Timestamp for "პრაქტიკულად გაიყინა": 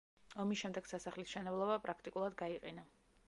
1.85-2.89